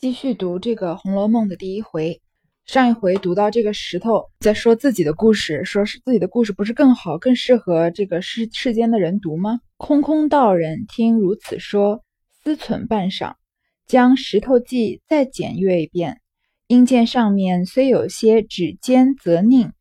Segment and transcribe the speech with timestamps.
[0.00, 2.22] 继续读这个《红楼梦》的第一回，
[2.66, 9.58] 上一回读到这个石头在说自己的故事，说是自己的故事不是更好、更适合这个世世间的人读吗？
[9.76, 13.34] 空空道人听如此说，思忖半晌，
[13.88, 16.20] 将《石头记》再检阅一遍，
[16.68, 19.72] 因见上面虽有些指尖责佞、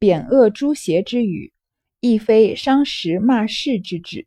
[0.00, 1.52] 贬恶诛邪之语，
[2.00, 4.26] 亦非伤时骂世之旨。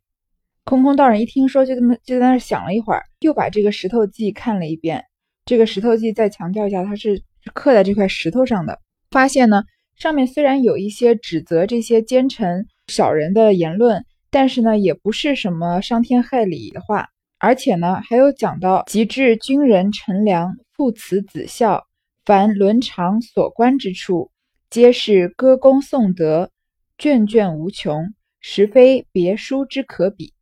[0.64, 5.04] 空空道人一听说，就这么就在那儿想了一会儿，又把这个《石头记》看了一遍。
[5.44, 8.80] 这个石头记再强调一下，它是刻在这块石头上的。
[9.10, 9.64] 发现呢，
[9.96, 17.08] 上面虽然有一些指责这些奸臣小人的言论，但是呢，也不是什么伤天害理的话。
[17.38, 21.84] 而且呢，还有讲到及至军人臣良父慈子孝，
[22.24, 24.30] 凡伦常所关之处，
[24.70, 26.50] 皆是歌功颂德，
[26.96, 30.32] 卷卷无穷，实非别书之可比。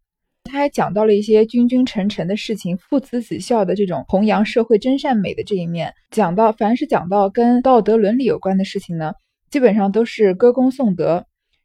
[0.52, 5.95] 他还讲到了一些君君臣臣的事情，父慈子孝的这种弘扬社会真善美的这一面。
[6.10, 9.15] 讲到凡是讲到跟道德伦理有关的事情呢，
[9.51, 11.24] 基本上都是歌功颂德，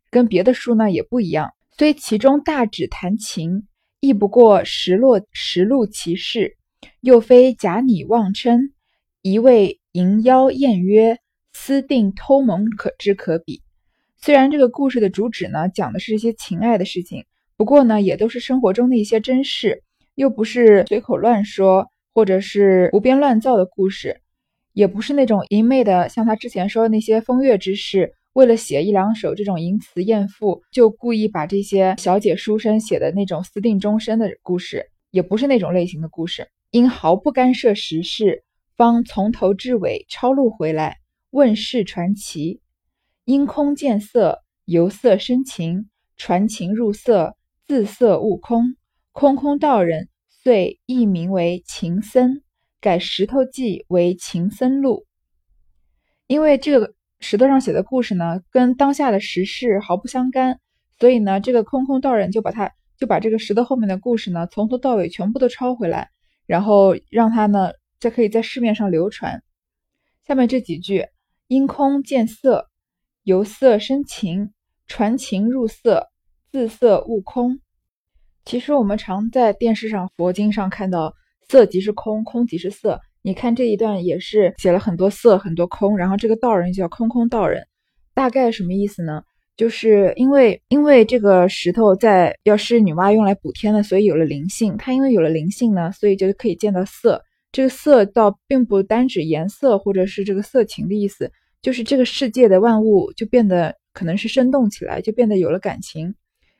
[0.09, 1.51] 跟别的书呢也不一样。
[1.77, 3.67] 虽其中大指弹琴，
[3.99, 6.55] 亦不过实落实录其事，
[7.01, 8.71] 又非假拟妄称，
[9.21, 11.17] 一味淫妖艳约，
[11.51, 13.61] 私定偷蒙可之可比。
[14.15, 17.25] 虽然这个故事的主旨呢，讲的是一些情爱的事情。
[17.57, 19.81] 不过呢，也都是生活中的一些真事，
[20.13, 24.21] 又不是随口乱说，或者是胡编乱造的故事，
[24.73, 36.47] 也不是那种淫媚的，像他之前说的那些风月之事，为了写一两首这种淫词艳赋，就故意把这些小姐书生写的那种私定终身的故事，也不是那种类型的故事。
[36.69, 38.43] 因毫不干涉时事，
[38.75, 40.97] 方从头至尾抄录回来，
[41.31, 42.61] 问世传奇。
[43.25, 47.35] 因空见色，由色生情，传情入色。
[47.67, 48.77] 自色悟空，
[49.11, 52.41] 空空道人遂易名为情僧，
[52.79, 55.05] 改《石头记》为《情僧录》。
[56.27, 60.61] 因为这个石头上写的故事呢，跟当下的时事毫不相干，
[60.97, 66.09] 所以呢，这个空空道人就把他就把这个石头后面的故事呢，从头到尾全部都抄回来，
[66.45, 69.43] 然后让他呢，再可以在市面上流传。
[70.25, 71.05] 下面这几句：
[71.47, 72.69] 因空见色，
[73.23, 74.53] 由色生情，
[74.87, 76.07] 传情入色。
[76.49, 77.59] 自色悟空，
[78.47, 81.13] 其实我们常在电视上、佛经上看到
[81.49, 82.97] “色即是空，空即是色”。
[83.21, 87.67] 你看这一段也是写了很多色、很多空，然后这个道人叫空空道人，
[88.13, 89.21] 大概什么意思呢？
[89.57, 94.77] 就是因为因为这个石头在要是女娲用来补天的，所以有了灵性。
[94.77, 97.21] 它因为有了灵性呢，所以就可以见到色。
[97.51, 101.29] 这个色倒并不单指颜色或者是这个色情的意思，
[101.61, 106.15] 就是这个世界的万物就变得可能是生动起来，就变得有了感情。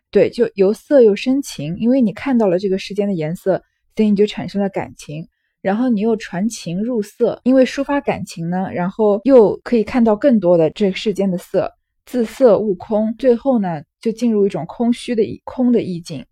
[0.09, 3.61] 对，就由色又生情，因为你看到了这个世间的颜色，
[3.95, 5.27] 所以你就产生了感情，
[5.61, 11.73] 然后你又传情入色，因为抒发感情呢，然后又可以看到更多的这世间的色，
[12.05, 16.25] 自色悟空，最后呢就进入一种空虚的空的意境，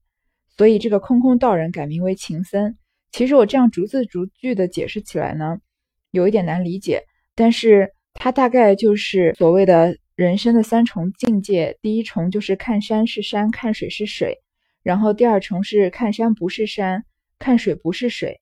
[0.55, 2.77] 所以这个空空道人改名为情僧。
[3.11, 5.57] 其实我这样逐字逐句的解释起来呢，
[6.11, 7.03] 有一点难理解，
[7.35, 9.97] 但是它大概就是所谓的。
[10.15, 14.35] 人生的三重境界，第一重就是看山是山，看水是水；
[14.81, 17.03] 然后第二重是看山不是山，
[17.37, 18.39] 看水不是水；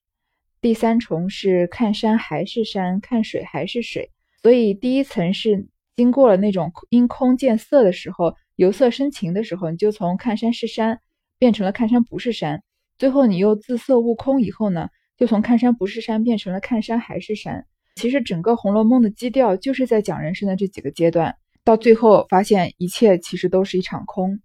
[0.62, 4.12] 第三重是看山还是山，看水还是水。
[4.44, 11.00] 所以第一层是经过了那种因空见色的时候，由色生情的时候，你就从看山是山
[11.39, 12.59] 变成了看山不是山；
[13.00, 17.66] 最后你又自色悟空以后呢，就从看山不是山变成了看山还是山。
[17.95, 21.35] 其实整个《红楼梦》的基调就是在讲人生的这几个阶段。
[21.66, 24.40] 到最后发现一切其实都是一场空。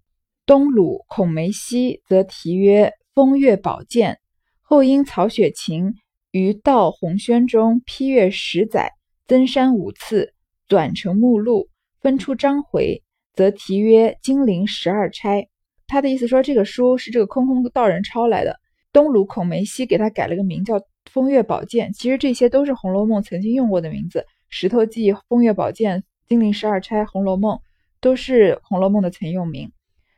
[0.46, 4.18] 东鲁孔梅溪则题曰“风月宝鉴”，
[4.62, 5.94] 后因曹雪芹
[6.30, 8.92] 于《道红轩》中批阅十载，
[9.26, 10.32] 增删五次，
[10.68, 11.68] 转成目录，
[12.00, 13.02] 分出章回，
[13.34, 15.48] 则题曰“金陵十二钗”。
[15.88, 18.56] 他的意思说，这个书是这个空空道人抄来的。
[18.92, 20.78] 东鲁孔梅溪给他改了个名叫
[21.10, 26.00] 《风月宝鉴》，其实这些都是《红楼梦》曾经用过的名字，《石头记》《风月宝鉴》。
[26.28, 27.58] 金陵十二钗、红楼梦
[28.00, 29.72] 都是红楼梦的曾用名。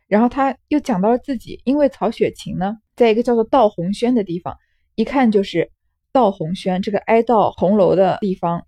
[0.09, 4.57] 然后他又讲到了自己，因为曹雪芹呢，在一个叫做道红轩的地方，
[4.97, 5.71] 一看就是
[6.12, 8.67] 道红轩这个哀悼红楼的地方，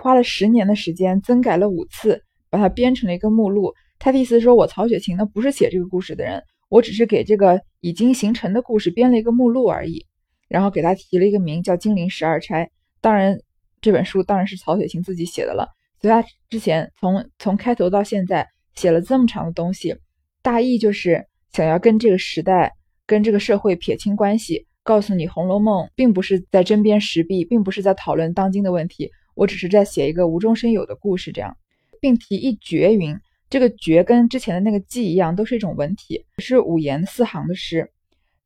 [0.00, 3.72] 花了十年的时间增改了五次，把它编成了一个目录。
[4.00, 10.04] 他的意思是说，我曹雪芹呢不是写这个故事的人，我只是给这个已经形成的故事编了一个目录而已。
[10.48, 12.64] 然后给他提了一个名叫《金陵十二钗》，
[13.00, 13.38] 当然
[13.80, 15.68] 这本书当然是曹雪芹自己写的了。
[16.00, 19.94] 所以他之前从从开头到现在写了这么长的东西，
[20.42, 22.72] 大意就是想要跟这个时代、
[23.06, 31.30] 跟这个社会撇清关系，告诉你，《红楼梦》并不是在针砭时弊，并不是在讨论当今的问题，我只是在写一个无中生有的故事。
[31.32, 31.56] 这样，
[32.00, 33.14] 并题一绝云，
[33.50, 37.90] 这个绝跟之前的那个记一样，都是一种文体，是五言四行的诗。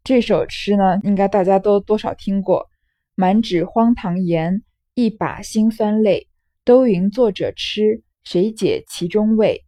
[0.03, 2.67] 这首诗呢，应该大家都多少听过。
[3.15, 4.63] 满纸荒唐言，
[4.95, 6.27] 一把辛酸泪，
[6.67, 9.63] 都云作者痴，谁解其中味？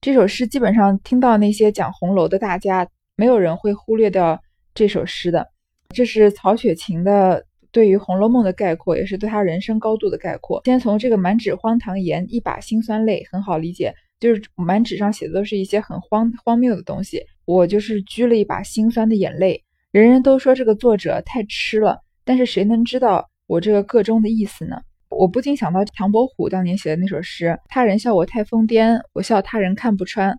[0.00, 4.40] 这首诗基本上听到那些讲红楼的大家，没有人会忽略掉
[4.74, 5.46] 这首诗的。
[5.94, 10.60] 这是曹雪芹的对于《红楼梦》的概括，也是对他人生高度的概括。
[10.64, 17.24] 先从这个满纸荒唐言，一把辛酸泪，很好理解，就是满纸上写的都是一些很荒荒谬的东西。
[17.44, 19.62] 我就是掬了一把辛酸的眼泪。
[19.92, 24.80] 人人都说这个作者太痴了，但是谁能知道我这个个中的意思呢？
[25.20, 30.34] 我不禁想到唐伯虎当年写的那首诗：“他人笑我太疯癫，我笑他人看不穿。”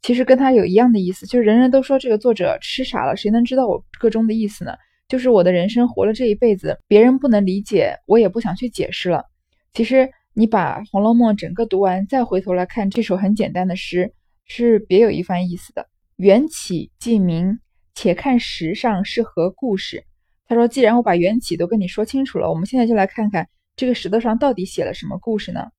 [0.00, 4.72] 其实跟他有一样的意思，就是人人都说这个作者痴傻了，谁能知道我个中的意思呢？
[5.06, 9.22] 就是我的人生活了这一辈子，别人不能理解，我也不想去解释了。
[9.74, 14.14] 其实你把《红楼梦》整个读完，再回头来看这首很简单的诗，
[14.46, 15.86] 是别有一番意思的。
[16.16, 17.58] 缘起即明，
[17.94, 20.04] 且看时尚是何故事。
[20.46, 23.46] 他说：“既然我把缘起都跟你说清楚了，我们现在就来看看
[23.76, 25.70] 这个石头上到底写了什么故事呢？”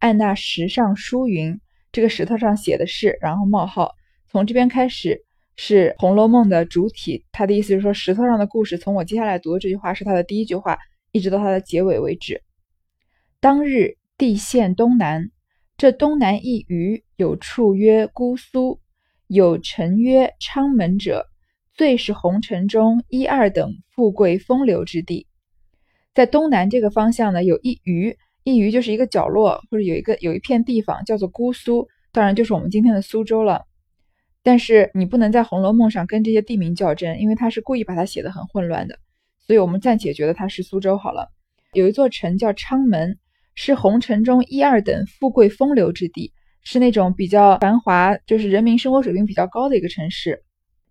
[0.00, 1.60] 按那石上书云，
[1.92, 3.94] 这个石头上写的是，然后冒号，
[4.30, 5.24] 从这边开始
[5.56, 7.24] 是《红楼梦》的主体。
[7.32, 10.78] 他的意思是说，石头上的故事，从我接下来读的这句话是他的第一句话，
[11.12, 12.42] 一直到他的结尾为止。
[13.40, 15.30] 当日地陷东南，
[15.76, 18.80] 这东南一隅有处曰姑苏。
[19.26, 21.28] 有臣曰昌门者，
[21.74, 25.27] 最是红尘中一二等富贵风流之地。
[26.14, 33.64] 在东南这个方向呢，有一隅，一隅就是一个角落，或者有一个有一片地方叫做姑苏，当然就是我们今天的苏州了。
[34.42, 38.98] 但是你不能在《红楼梦》上跟这些地名较真，因为他是故意把它写的很混乱的，
[39.46, 41.28] 所以我们暂且觉得它是苏州好了。
[41.72, 43.18] 有一座城叫昌门，
[43.54, 46.32] 是红尘中一二等富贵风流之地。
[46.64, 50.42] 是那种比较繁华，就是人民生活水平比较高的一个城市。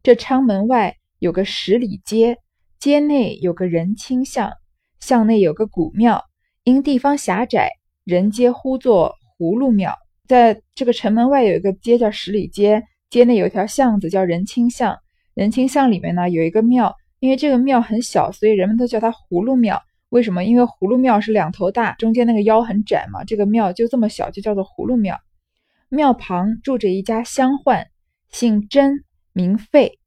[0.01, 2.37] 这昌门外有个十里街，
[2.79, 4.53] 街内有个人清巷，
[4.99, 6.23] 巷内有个古庙。
[6.63, 7.69] 因地方狭窄，
[8.03, 9.95] 人皆呼作葫芦庙。
[10.27, 14.97] 在这个城门外有一个街叫十里街，街内有一条巷子叫仁清巷。
[15.33, 19.81] 仁清巷里面呢有一个庙，因为这个庙很小，所以人们都叫它葫芦庙。
[20.09, 20.43] 为什么？
[20.43, 23.23] 因为葫芦庙是两头大，中间那个腰很窄嘛。
[23.23, 25.17] 这个庙就这么小，就叫做葫芦庙。
[25.89, 27.85] 庙旁住着一家乡宦，
[28.29, 29.99] 姓甄，名费，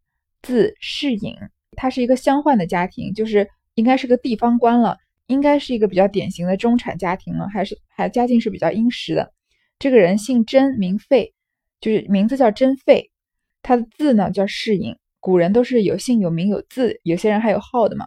[0.43, 1.35] 字世隐。
[1.77, 3.49] 他是一个乡宦的家庭，就是
[3.81, 9.33] 应该是个地方官了，应该是一个比较典型的中产家庭了，还是还家境是比较殷实的。
[9.79, 11.33] 这个人姓甄，名费，
[11.81, 13.11] 就是名字叫甄费。
[13.63, 14.97] 他的字呢叫世隐。
[15.19, 18.07] 古人都是有姓有名有字，有些人还有号的嘛。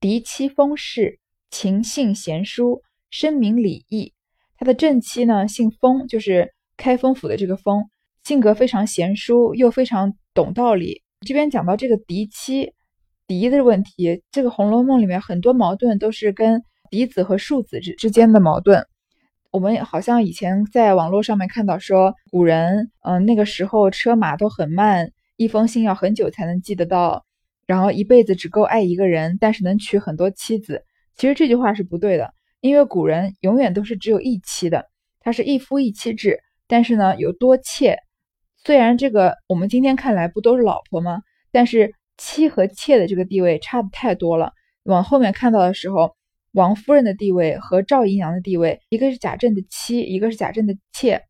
[0.00, 1.18] 嫡妻封氏，
[1.50, 2.80] 情性贤淑，
[3.10, 4.14] 深明礼义。
[4.56, 6.54] 他的正妻呢姓封，就是。
[6.82, 7.90] 开封府的这个封，
[8.24, 11.02] 性格非常贤淑，又非常懂道理。
[11.26, 12.72] 这边讲到这个嫡妻
[13.30, 18.84] 嫡的问题，这个《红楼梦》里面很多矛盾都是跟嫡子和庶子之之间的矛盾。
[19.52, 27.24] 我们好像以前在网络上面看到说，古人嗯那个时候车马都很慢，一封信要很久才能寄得到，
[27.68, 30.82] 然后一辈子只够爱一个人，但是能娶很多妻子。
[31.14, 34.86] 其实这句话是不对的，因为古人永远都是只有一妻的，
[35.20, 36.40] 他是一夫一妻制。
[36.66, 37.96] 但是呢，有多妾，
[38.64, 41.22] 虽然这个我们今天看来不都是老婆吗？
[41.52, 44.52] 但是妻和妾的这个地位差的太多了。
[44.82, 46.14] 往后面看到的时候，
[46.52, 51.22] 王夫人的地位和赵姨娘的地位，一个是贾政的妻，一个是贾政的妾。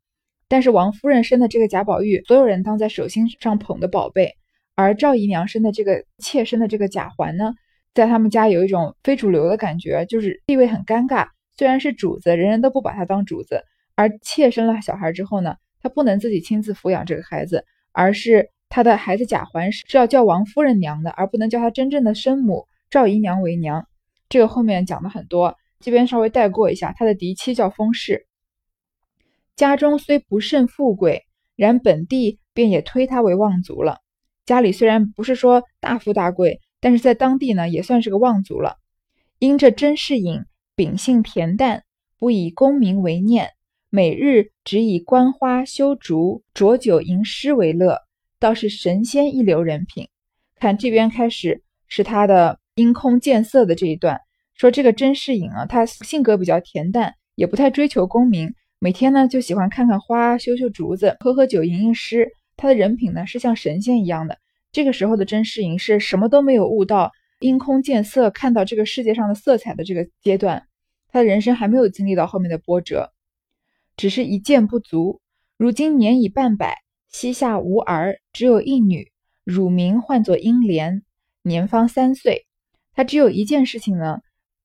[0.49, 4.33] 但是王夫人生的这个贾宝玉，所有人当在手心上捧的宝贝，
[4.75, 7.53] 而赵姨娘生的这个妾生的这个贾环呢，
[7.93, 11.29] 在他们家有一种非主流的感觉，就是地位很尴尬。
[11.57, 13.63] 虽然是主子，人人都不把她当主子。
[13.95, 23.85] 而妾生了小孩之后呢，她不能自己亲自抚养这个孩子，而是他的孩子贾环是要叫王夫人娘的，而不能叫她真正的生母赵姨娘为娘。
[24.29, 26.93] 这个后面讲的很多，这边稍微带过一下。
[26.97, 28.25] 他的嫡妻叫封氏，
[29.57, 31.25] 家中虽不甚富贵，
[31.57, 33.97] 然本地便也推他为望族了。
[34.45, 38.77] 家里虽然不是说大富大贵，但是在当地呢也算是个望族了。
[39.37, 40.45] 因这甄士隐
[40.77, 41.83] 秉性恬淡，
[42.17, 43.49] 不以功名为念。
[43.89, 47.99] 每日只以观花、修竹、酌酒、吟诗为乐，
[48.41, 50.09] 倒是神仙一流人品。
[50.55, 54.19] 看这边开始是他的因空见色的这一段，
[54.55, 62.29] 说这个甄士隐啊，他性格比较恬淡，也不太追求功名，每天呢就喜欢看看花、修修竹子、喝喝酒、吟吟诗。
[62.57, 64.39] 他的人品呢是像神仙一样的。
[64.71, 70.63] 这个时候的甄士隐是什么都没有悟到，因空见色，看到这个世界上的色彩的这个阶段，
[71.11, 73.11] 他的人生还没有经历到后面的波折，
[73.97, 75.21] 只是一件不足。
[75.57, 76.77] 如今年已半百，
[77.11, 79.11] 膝下无儿，只有一女，
[79.43, 81.03] 乳名唤作英莲，
[81.43, 82.45] 年方三岁。
[82.93, 84.19] 他只有一件事情呢，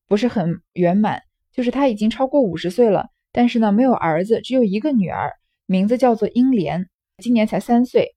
[0.07, 1.21] 不是很圆满，
[1.53, 5.33] 就是他已经超过五十岁了，但是呢没有儿子，只有一个女儿，
[5.65, 6.87] 名字叫做英莲，
[7.17, 8.15] 今年才三岁。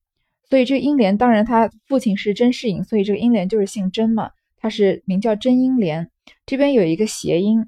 [0.48, 4.30] 所以这个英莲，当然她父亲是甄士隐，所以这个英莲就是姓甄嘛。
[4.62, 6.10] 他是名叫甄英莲，
[6.44, 7.66] 这边有一个谐音，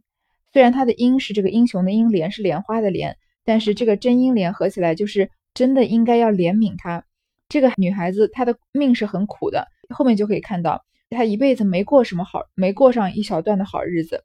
[0.52, 7.04] 虽然他的英是这个英雄的英，莲是莲花的莲，但是这个甄英莲合起来就是真的应该要怜悯她。
[7.48, 14.24] 这个女孩子她的命是很苦的，后面就可以看到她一辈子没过什么好，没过上一小段的好日子。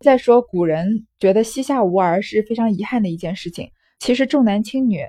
[0.00, 5.00] 再说古人觉得膝下无儿是非常遗憾的一件事情，其实重男轻女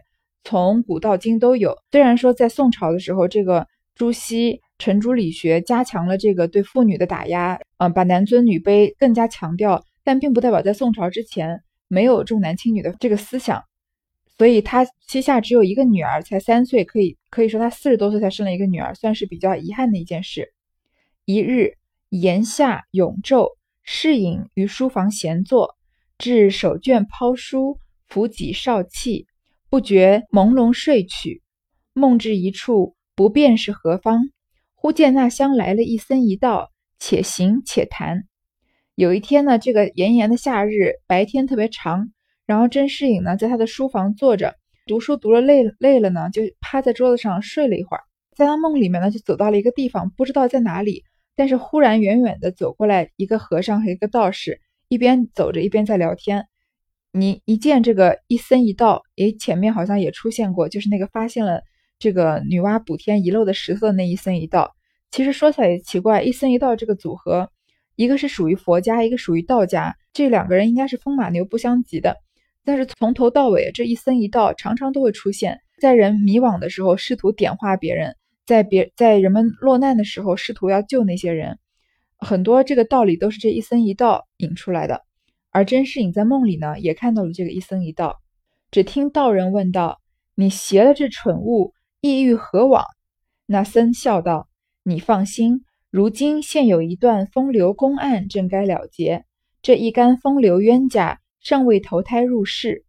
[0.43, 4.61] 从古到今都有，虽然说在宋朝的时候，这个朱熹。
[4.79, 13.63] 程朱理学加强了这个对妇女的打压，嗯，把男尊女卑更加强调，但并不代表在宋朝之前没有重男轻女的这个思想。
[14.37, 20.53] 所以他膝下只有一个女儿，才三岁，可以可以说他四十多岁才生了一个女儿，算是比较遗憾的一件事。
[21.25, 21.73] 一日，
[22.09, 25.75] 檐下永昼，侍隐于书房闲坐，
[26.17, 29.25] 至手卷抛书，抚脊少憩，
[29.69, 31.41] 不觉朦胧睡去，
[31.93, 34.29] 梦至一处，不辨是何方。
[34.75, 38.23] 忽见那厢来了一僧一道，且行且谈。
[38.93, 42.11] 有一天呢，这个炎炎的夏日，白天特别长，
[42.47, 44.55] 然后甄士隐呢在他的书房坐着
[44.87, 48.03] 读书，读了累累了呢，就趴在桌子上睡了一会儿。
[48.35, 51.03] 在他梦里面呢，就走到了一个地方，不知道在哪里，
[51.35, 56.47] 但是忽然远远的走过来一个和尚和一个道士，一边走着一边在聊天。
[57.11, 61.61] 你一见这个一僧一道，诶，前面好像也出现过，就是那个发现了。
[61.99, 64.75] 这个女娲补天遗漏的石头的那一僧一道，
[65.09, 67.49] 其实说起来也奇怪，一僧一道这个组合，
[67.95, 72.15] 一个是属于佛家，一个属于道家，这两个人应该是风马牛不相及的。
[72.67, 78.11] 但是从头到尾，这一僧一道常常都会出现在人迷惘的时候，试图点化别人；
[78.45, 81.59] 在别在人们落难的时候，试图要救那些人。
[82.17, 85.03] 很多这个道理都是这一僧一道引出来的。
[85.49, 88.17] 而甄士隐在梦里呢，也看到了这个一僧一道。
[88.69, 90.01] 只听道人问道
[90.35, 92.83] ：“你携了这蠢物？”意欲何往？
[93.45, 94.49] 那僧笑道
[94.83, 99.23] ：“你放心，如今现有一段风流公案，正该了结。
[99.61, 102.83] 这一干风流冤家尚未投胎入世。”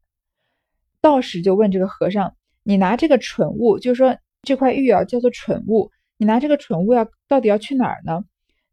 [1.01, 2.35] 道士就问这个和尚
[2.65, 5.93] ：“你拿这个蠢物，就说这块玉啊，叫做蠢物。
[6.17, 8.25] 你拿这个蠢物要到底要去哪儿呢？”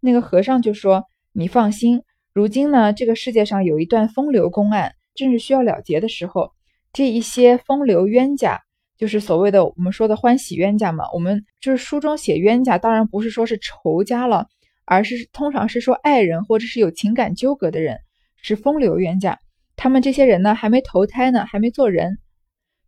[0.01, 2.01] 那个和尚就说：“你放心，
[2.33, 6.51] 如今呢，这个世界上有一段风流公案，正是需要了结的时候。
[6.91, 8.59] 这一些风流冤家。”
[8.97, 14.47] 就是所谓的我们说的欢喜冤家嘛，我们就是书中写冤家，当然不是说是仇家了，
[14.85, 17.99] 而是通常是说爱人或者是有情感纠葛的人，
[18.41, 19.37] 是风流冤家。
[19.75, 22.17] 他们这些人呢，还没投胎呢，还没做人，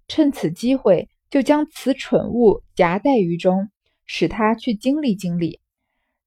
[0.07, 3.69] 趁此机会就将此蠢物夹带于中，
[4.05, 5.59] 使他去经历经历。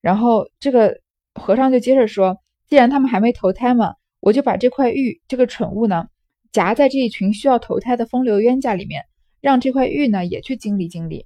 [0.01, 1.01] 然后这个
[1.35, 6.09] 和尚就接着说，既然他们还没投胎嘛，我就把这块玉这个蠢物呢，
[6.53, 9.05] 夹在这一群需要投胎的风流冤家里面。
[9.43, 11.25] 让这块玉呢也去经历经历。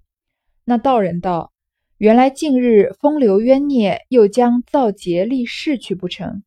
[0.65, 1.53] 那道人道
[1.99, 6.45] ：“原来近日风流冤孽又将造劫立世去不成？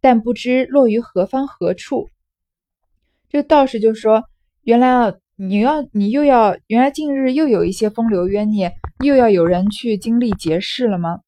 [0.00, 2.08] 但不知落于何方何处。”
[3.28, 4.24] 这道士就说
[4.62, 11.20] ：“原来啊，你要你又要原来近日又有一些风流冤孽，又要有人去经历劫世了吗？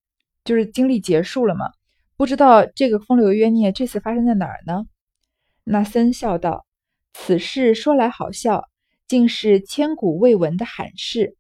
[0.45, 1.71] 就是经历结束了吗？
[2.17, 4.87] 不知道这个风流冤孽这次发生在哪儿呢？”
[5.65, 6.67] 那僧笑道
[7.13, 8.67] ：“此事说来好笑。”
[9.11, 11.35] 竟是千古未闻的罕事，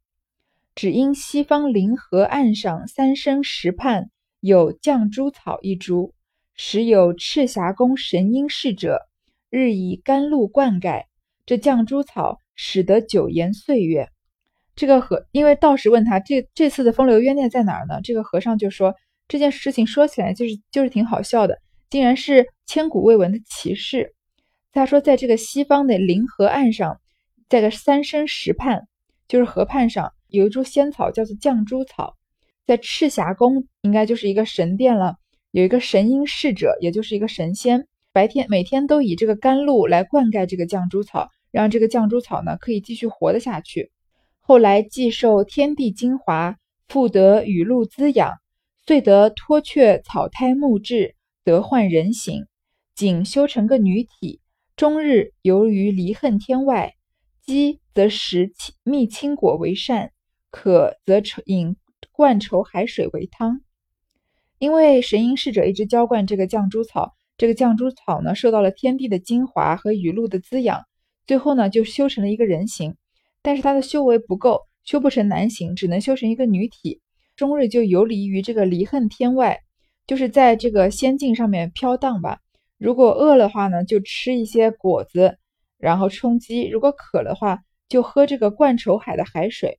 [0.74, 6.12] 只因西方临河岸上三生石畔有绛珠草一株，
[6.56, 9.08] 时有赤霞宫神瑛侍者
[9.50, 11.04] 日以甘露灌溉，
[11.44, 14.08] 这绛珠草使得久延岁月。
[14.74, 18.00] 这个和因为道士问他这这次的风流冤孽在哪儿呢？
[18.02, 18.94] 这个和尚就说
[19.28, 21.58] 这件事情说起来就是就是挺好笑的，
[21.90, 24.14] 竟然是千古未闻的奇事。
[24.72, 27.00] 他说在这个西方的临河岸上。
[27.48, 28.86] 在个三生石畔，
[29.26, 32.16] 就是河畔上有一株仙草，叫做绛珠草。
[32.64, 35.16] 在赤霞宫，应该就是一个神殿了，
[35.50, 43.92] 有一个神瑛侍者，也就是一个神仙，白天每天都以这个甘露来灌溉这个绛珠草，让这个绛珠草呢可以继续活得下去。
[44.40, 46.56] 后来既受天地精华，
[46.88, 48.32] 复得雨露滋养，
[48.84, 51.14] 遂得脱却草胎木质，
[51.44, 52.46] 得换人形，
[52.96, 54.40] 仅修成个女体，
[54.74, 56.94] 终日游于离恨天外。
[57.46, 58.52] 饥则食
[58.82, 60.10] 蜜青果为膳，
[60.50, 61.76] 渴则饮
[62.10, 63.60] 灌稠海水为汤。
[64.58, 70.84] 因为神瑛侍者一直浇灌这个绛珠草，这个绛珠草呢受到了天地的精华和雨露的滋养，
[71.26, 72.96] 最后呢就修成了一个人形。
[73.40, 77.00] 但是他的修为不够，修不成男形，只能修成一个女体，
[77.36, 79.58] 终日就游离于这个离恨天外，
[80.06, 82.40] 就是在这个仙境上面飘荡吧。
[82.76, 85.38] 如果饿了话呢，就吃一些果子，
[85.78, 89.78] 然后充饥；如果渴的话，就喝这个灌愁海的海水。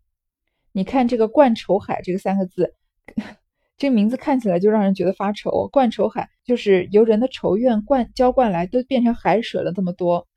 [0.71, 2.73] 你看这个“灌愁海”这个三个字。
[3.81, 5.67] 这名字看起来就让人觉得发愁。
[5.71, 10.27] 灌愁海就是由人的仇怨灌浇灌来，都变成海水了这么多。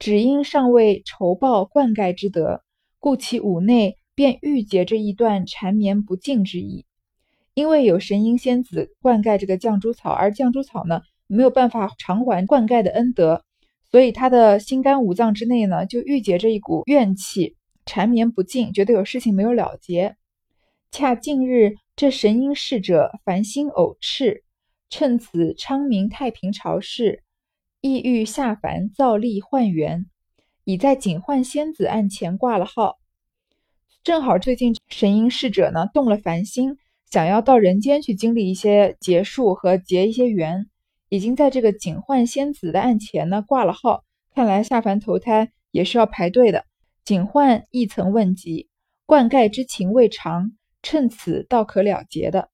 [0.00, 2.64] 只因尚未仇报灌溉之德，
[2.98, 6.84] 故其五内便郁结着一段缠绵不尽之意。
[7.54, 13.44] 因为有神瑛仙子灌溉这个绛珠草，而绛珠草呢没有办法偿还灌溉的恩德，
[13.88, 17.54] 所以他的心肝五脏之内呢就郁结着一股怨气，
[17.86, 20.16] 缠绵不尽，觉得有事情没有了结。
[20.94, 21.74] 恰近日。
[21.96, 24.42] 这神瑛侍者凡心偶炽，
[24.88, 27.24] 趁此昌明太平朝事，
[27.80, 30.06] 意欲下凡造历换元，
[30.62, 33.00] 已在警幻仙子案前挂了号。
[34.04, 36.78] 正好最近神瑛侍者呢动了凡心，
[37.10, 40.66] 想要到人间去经历一些结束和结一些缘，
[41.08, 44.04] 已经在这个警幻仙子的案前呢挂了号。
[44.32, 46.64] 看来下凡投胎也是要排队的。
[47.04, 48.68] 警幻亦曾问及
[49.06, 50.52] 灌溉之情未长。
[50.84, 52.50] 趁此倒可了结的，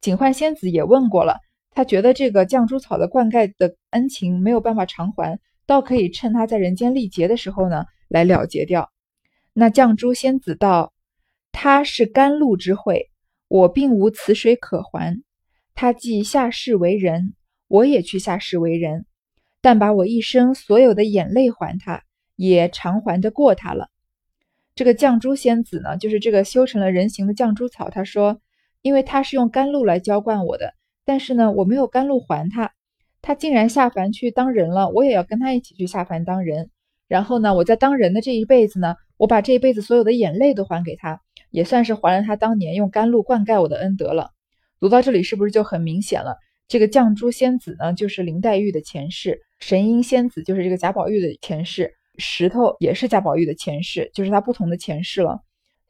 [0.00, 1.38] 警幻仙子也问过了，
[1.70, 8.90] 他觉得这个绛珠草的灌溉的恩情没有办法偿还，倒可以趁他在人间历劫的时候呢来了结掉。
[9.52, 10.92] 那绛珠仙子道
[11.52, 13.10] ：“他是甘露之惠，
[13.46, 15.22] 我并无此水可还。
[15.74, 17.34] 他既下世为人，
[17.68, 19.06] 我也去下世为人，
[19.60, 22.02] 但把我一生所有的眼泪还他，
[22.34, 23.88] 也偿还得过他了。”
[24.74, 27.90] 这个绛珠仙子呢，就是这个修成了人形的绛珠草。
[27.90, 28.40] 他说，
[28.80, 30.72] 因为他是用甘露来浇灌我的，
[31.04, 32.72] 但是呢，我没有甘露还他，
[33.20, 36.70] 他竟然下凡去当人了，我也要跟他一起去下凡当人。
[37.06, 44.30] 然后呢，我在当人的这一辈子呢，我把这一辈子所有的眼泪都还给他，也算是还了他当年用甘露灌溉我的恩德了。
[44.80, 46.38] 读到这里，是不是就很明显了？
[46.66, 51.92] 这个绛珠仙子呢，就是林黛玉的前世；神瑛仙子就是这个贾宝玉的前世。
[52.18, 55.40] 石头也是贾宝玉的前世，就是他不同的前世了。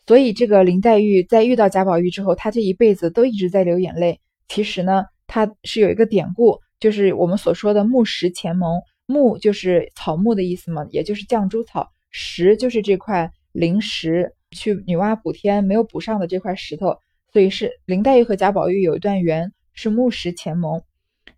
[0.06, 4.20] 所以这个林黛玉在遇到贾宝玉之后，她这一辈子都一直在流眼泪。
[4.48, 8.80] 其实呢，她是有一个典故，就是我们所说的木石前盟。
[9.06, 16.96] 木就是草木的意思嘛，也就是绛珠草；石就是这块灵石，去女娲补天没有补上的这块石头。
[17.32, 20.82] 所以是林黛玉和贾宝玉有一段缘，是木石前盟。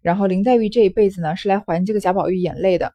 [0.01, 2.94] 然后林黛玉这一辈子呢，是来还这个贾宝玉眼泪的，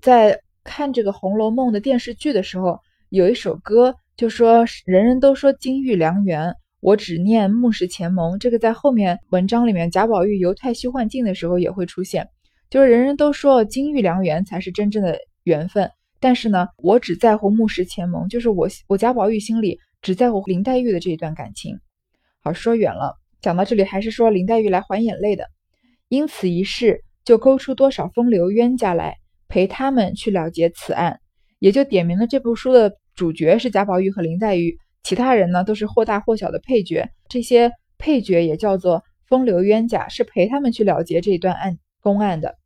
[0.00, 0.40] 在。
[0.64, 12.28] 看这个《红楼梦》的电视剧的时候，有一首歌就说：“人人都说金玉良缘，我只念木石前盟。”这个在后面文章里面，贾宝玉游太虚幻境的时候也会出现。
[12.70, 21.78] 就是人人都说金玉良缘才是真正的缘分，但是呢，我只在乎木石前盟，就是我我贾宝玉心里只在乎林黛玉的这一段感情。
[22.42, 25.46] 好，说远了，讲到这里还是说林黛玉来还眼泪的，
[26.08, 29.18] 因此一事就勾出多少风流冤家来。
[29.48, 31.20] 陪他们去了结此案，
[31.58, 37.08] 也就点明了这部书的主角是贾宝玉和林黛玉，其他人呢都是或大或小的配角。
[37.28, 42.56] 这些配角也叫做风流冤家，是陪他们去了结这一段案公案的。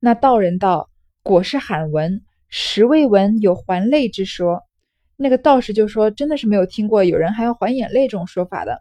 [0.00, 0.90] 那道人道
[1.22, 4.62] ：“果是罕闻，实未闻有还泪之说。”
[5.16, 8.80] 那个道士就说：“真的是没有听过有人还要还眼泪这种说法的。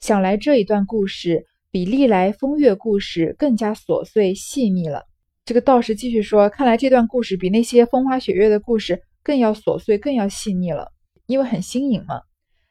[0.00, 5.04] 想来这一段故事比历来风月故事更加琐碎细密了。”
[5.48, 10.92] 这个道士继续说：“看来这段故事比那些风花雪月的故事更要琐碎、更要细腻了，
[11.24, 12.20] 因为很新颖嘛。”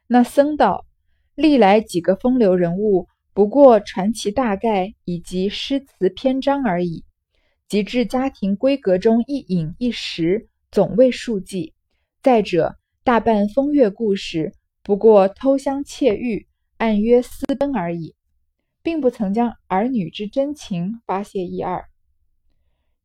[0.05, 0.85] 那僧道
[1.33, 7.03] ：“历来几个风流人物，不过传奇大概以及诗词篇章而已；
[7.67, 11.73] 及至家庭闺阁中一饮一食，总未数计。
[12.21, 16.45] 再者，大半风月故事，不过偷香窃玉、
[16.77, 18.13] 暗约私奔而已，
[18.83, 21.83] 并不曾将儿女之真情发泄一二。”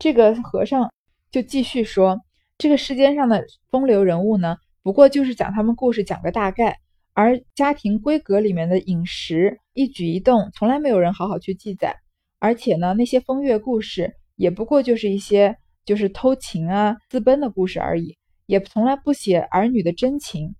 [0.03, 0.93] 这个和尚
[1.31, 2.19] 就继续说
[2.59, 6.73] ：“这个世间上的风流人物呢，不过就是讲他们故事，讲个大概；
[7.13, 11.95] 而家庭闺阁里面的饮食、一举一动，从来没有人好好去记载。
[12.41, 20.57] 而且呢，那些风月故事，也不过就是一些就是偷情啊、私奔的故事而已，也从来不写儿女的真情。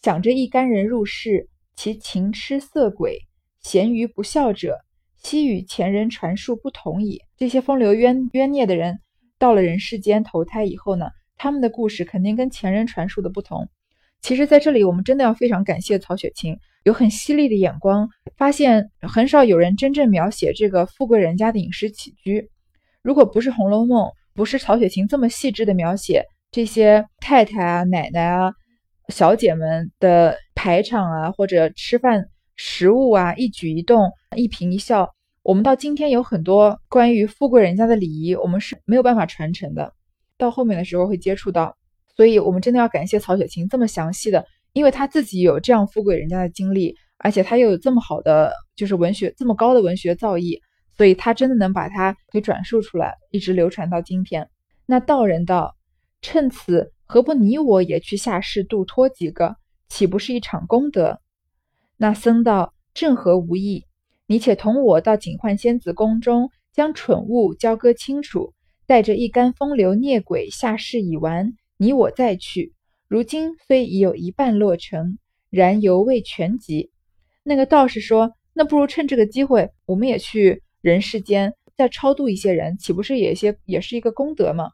[0.00, 3.18] 想着一干人入世，其情痴色鬼，
[3.62, 4.78] 咸于不孝者。”
[5.22, 7.20] 昔与前人传述不同矣。
[7.36, 8.98] 这些风流冤冤孽的人，
[9.38, 13.68] 到了人世间投胎以后呢，他们的故事肯定跟前人传述的不同。
[14.22, 22.50] 其实，在这里我们真的要非常感谢曹雪芹，有很犀利的眼光，发现很少有人真正描写这个富贵人家的饮食起居。
[23.02, 28.52] 如果不是《红楼梦》，不是曹雪芹这么细致的描写这些太太啊、奶奶啊、
[29.08, 32.28] 小姐们的排场啊，或者吃饭
[32.62, 35.08] 食物啊、一举一动、一颦一笑，
[35.42, 39.94] 我们到今天有很多关于富贵人家的礼仪，我们是没有办法传承的。
[40.36, 41.74] 到后面的时候会接触到，
[42.14, 44.44] 所以我们真的要感谢曹雪芹这么详细的，
[44.74, 50.60] 因为他自己有这样富贵人家的经历，而且他又有这么好的就是文学这么高的文学造诣，
[50.98, 54.46] 所以他真的能把它给转述出来，一直流传到今天。
[54.84, 55.74] 那道人道
[56.20, 59.56] ：“趁此，何不你我也去下世度脱几个，
[59.88, 61.18] 岂不是一场功德？”
[62.02, 63.84] 那僧道：“正合无意，
[64.26, 68.54] 你且同我到警幻仙子宫中，将蠢物交割清楚。”
[68.88, 72.72] 带着一干风流孽鬼下世已完，你我再去。
[73.06, 75.18] 如今虽已有一半落成，
[75.50, 76.90] 然犹未全集。
[77.42, 84.70] 那个道士说：“那不如趁这个机会，我们也去人世间再超度一些人，岂不是也些也是一个功德吗？”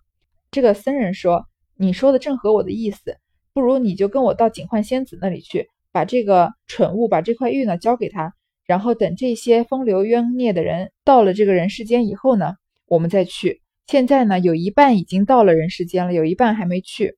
[0.53, 1.45] 这个僧人说
[1.77, 3.17] ：“你说的正合我的意思，
[3.53, 8.35] 不如你就跟我到警幻仙子那里去，把这个蠢物，把这块玉呢交给他，
[8.67, 12.53] 然后等这些风流冤孽的人到了这个人世间以后呢，
[12.87, 17.17] 我们再去。”现在呢，有一半已经到了人世间了，有一半还没去，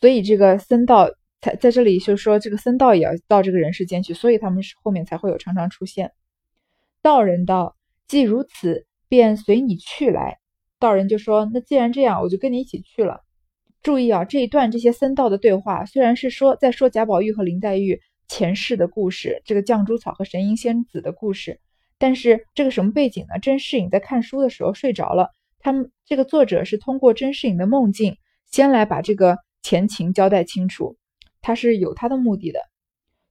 [0.00, 6.12] 所以这个僧道才在这里就说，这个僧道也要到这个人世间去，所以他们是后面才会有常常出现。
[7.02, 7.74] 道人道
[8.06, 10.38] ：“既如此，便随你去来。”
[10.78, 13.22] 道人就说：“那既然这样，我就跟你一起去了。”
[13.82, 21.60] 注意啊，这一段这些僧道的对话，虽然是说在说贾宝玉和林黛玉前世的故事，这个绛珠草和神瑛仙子的故事，
[21.98, 23.38] 但是这个什么背景呢？
[23.40, 25.30] 甄士隐在看书的时候睡着了。
[25.60, 28.16] 他们这个作者是通过甄士隐的梦境，
[28.50, 30.96] 先来把这个前情交代清楚，
[31.40, 32.60] 他是有他的目的的。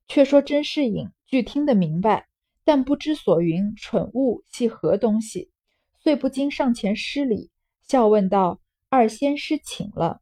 [0.08, 2.28] 却说甄士隐俱听得明白，
[2.64, 5.52] 但不知所云蠢物系何东西，
[6.02, 7.52] 遂不禁上前施礼，
[7.88, 8.60] 笑问道
[8.90, 10.22] ：“二仙师请了。”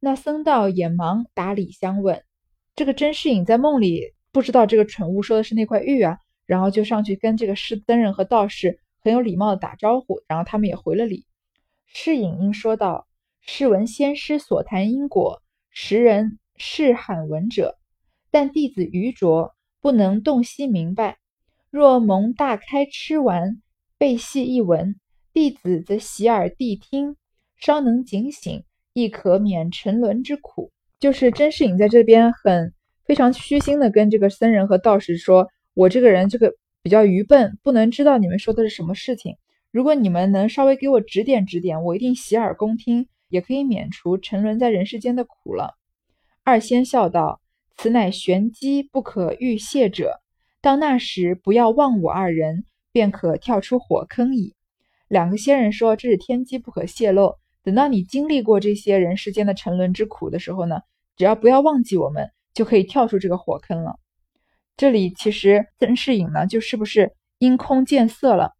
[0.00, 2.22] 那僧道也忙打礼相问。
[2.74, 11.26] 这个甄士隐在梦里不知道这个蠢物说的是那块玉啊，然后就上去跟这个师僧人和道士很有礼貌的打招呼，然后他们也回了礼。
[11.86, 13.06] 释隐因说道
[13.40, 17.78] ：“试闻先师所谈因果，时人是罕闻者。
[18.30, 21.16] 但弟子愚拙，不能洞悉明白。
[21.70, 23.62] 若蒙大开吃完，
[23.96, 25.00] 背细一闻，
[25.32, 27.16] 弟子则洗耳谛听，
[27.56, 28.64] 稍能警醒，
[28.96, 32.72] 亦可免沉沦之苦。”就是甄士隐在这边很
[33.04, 39.36] 非常虚心的跟这个僧人和道士说：“我这个人这个比较愚笨，不能知道你们说的是什么事情。”
[39.70, 45.74] 如果你们能稍微给我指点指点，我一定洗耳恭听，也可以免除沉沦在人世间的苦了。
[46.44, 47.42] 二仙笑道
[47.76, 50.22] ：“此乃玄机不可预泄者，
[50.62, 54.54] 到那时不要忘我二人，便可跳出火坑矣。”
[55.08, 60.82] 两个仙人说：“这是天机不可泄露，等到你经历过这些人世间的沉沦之苦的时候呢，
[61.16, 63.96] 只要不要忘记我们，就可以跳出这个火坑了。”
[64.78, 68.52] 这里其实甄士隐呢，就是不是因空见色了？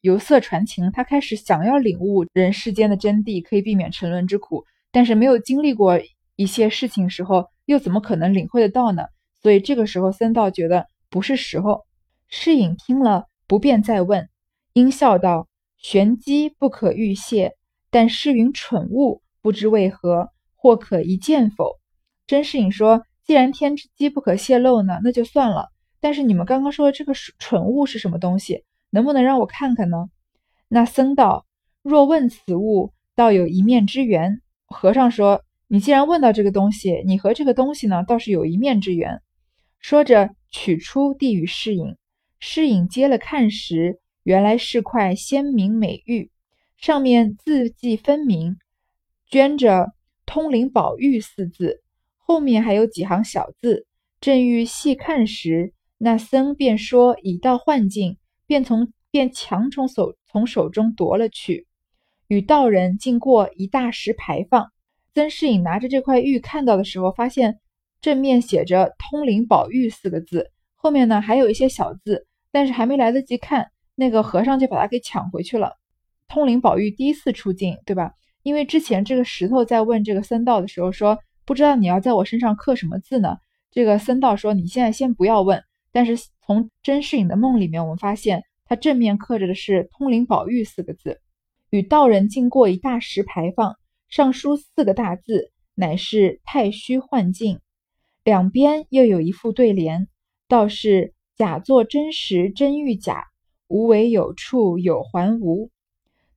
[0.00, 4.64] 由色传情，他开始想要领悟人世间的真谛，可以避免沉沦之苦。
[4.90, 6.00] 但是没有经历过
[6.34, 9.04] 一些事情时候，又怎么可能领会得到呢？
[9.42, 11.84] 所以这个时候，僧道觉得不是时候。
[12.28, 14.30] 释隐听了，不便再问，
[14.72, 17.52] 应笑道：“玄机不可预泄，
[17.94, 21.78] 但是云蠢物，不知为何，或可一见否？”
[22.26, 25.68] 甄士隐说：“既然天机不可泄露呢，那就算了。
[26.00, 30.08] 但是你们刚刚说的这个蠢物是什么东西？”能不能让我看看呢？
[30.66, 31.46] 那僧道
[31.84, 34.40] 若问此物，倒有一面之缘。
[34.66, 39.22] 和尚说：“你既然问到这个东西，你和这个东西呢，倒是有一面之缘。”
[39.78, 41.94] 说着，取出递与侍隐。
[42.40, 46.32] 侍隐接了看时，原来是块鲜明美玉，
[46.84, 48.58] 上面字迹分明，
[49.30, 49.94] 镌着
[50.26, 51.80] “通灵宝玉”四字，
[52.18, 53.86] 后面还有几行小字。
[54.20, 61.66] 正欲细看时，那僧便说：“已到幻境。”便从便强从手从手中夺了去，
[62.28, 64.70] 与道人经过一大石牌坊。
[65.14, 67.60] 曾士隐拿着这块玉看到的时候，发现
[68.02, 75.78] 正面写着“通灵宝玉”四个字，后面呢还有一些小字，但是还没来得及看，那个和尚就把它给抢回去了。
[76.34, 78.12] 通灵宝玉第一次出镜，对吧？
[78.42, 81.16] 因为之前这个石头在问这个僧道的时候说
[81.46, 83.36] ：“不知道你要在我身上刻什么字呢？”
[83.70, 91.20] 这个僧道说：“你现在先不要问。”但是从甄士隐的梦里面，我们发现他正面刻着的是“通灵宝玉”四个字。
[91.70, 93.76] 与道人经过一大石牌坊，
[94.08, 97.60] 上书四个大字，乃是“太虚幻境”。
[98.24, 100.08] 两边又有一副对联，
[100.48, 103.22] 道是假作真时真亦假，
[103.68, 105.70] 无为有处有还无。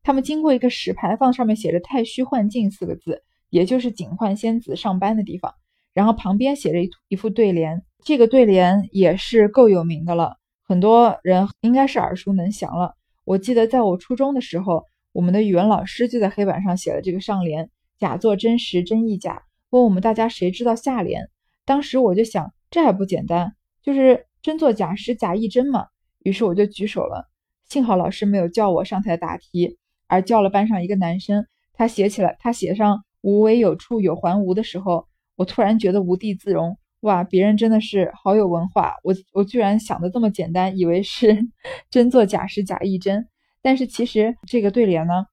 [0.08, 5.54] 他们经过一个石牌坊，上面写着“太虚幻境”四个字，也就是警幻仙子上班的地方。
[5.94, 12.96] 然后旁边写着一一副对联，这个对联也是够有名的了，很多人应该是耳熟能详了。
[13.26, 21.28] 我记得在我初中的时候，我们的语文老师就在黑板上写了这个上联：“假作真时真亦假。”问我们大家谁知道下联？
[21.66, 23.52] 当时我就想，这还不简单，
[23.84, 25.88] 就是真作假时假亦真嘛。
[26.20, 27.28] 于是我就举手了，
[27.68, 29.78] 幸好老师没有叫我上台答题。
[30.08, 36.78] 而叫了班上一个男生，他写起来，他写上“无为有处有还无”的时候，我突然觉得无地自容。
[37.02, 41.48] 哇，别人真的是好有文化，我我居然想的这么简单，以为是
[41.92, 43.28] 真作假时假亦真。
[43.62, 45.26] 但是其实这个对联呢，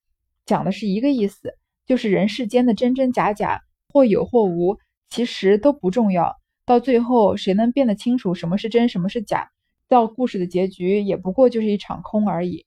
[0.44, 1.54] 讲的是一个意思，
[1.86, 4.76] 就是人世间的真真假假，或有或无，
[5.08, 6.36] 其实都不重要。
[6.66, 9.50] 到最后，谁能辨得清楚什么是真，什么是假？
[9.88, 12.66] 到故事的结局，也不过就是一场空而已。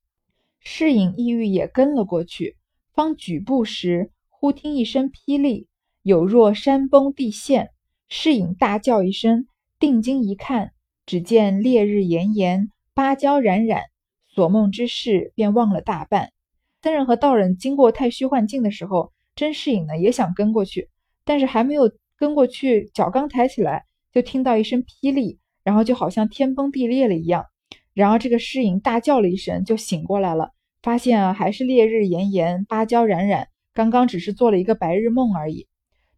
[0.69, 2.57] 世隐意欲也跟了过去，
[2.93, 5.69] 方举步时，忽听一声霹雳，
[6.03, 7.69] 有若山崩地陷。
[8.09, 9.47] 世隐大叫一声，
[9.79, 10.73] 定睛一看，
[11.05, 13.83] 只见烈日炎炎，芭蕉冉冉，
[14.27, 16.33] 所梦之事便忘了大半。
[16.81, 20.89] 僧人和道人经过太虚幻境的时候，甄士隐呢也想跟过去，
[21.23, 27.45] 但是还没有跟过去，脚刚抬起来，就听到一声霹雳，然后就好像天崩地裂了一样。
[27.93, 30.51] 然后这个诗隐大叫了一声，就醒过来了。
[30.87, 35.67] 发现啊，还是烈日炎炎，芭蕉冉冉，刚刚只是做了一个白日梦而已。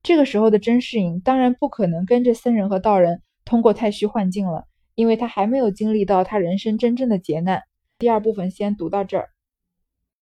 [0.04, 7.64] 这个时候的甄士隐当然不可能跟着僧人和道人通过太虚幻境了，因为他还没有经历到他人生真正的劫难。
[7.98, 9.30] 第二部分先读到这儿。